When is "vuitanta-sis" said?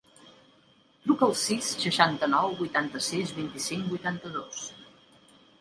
2.63-3.35